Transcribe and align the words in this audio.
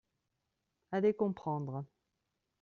Allez 0.91 1.13
comprendre 1.13 1.85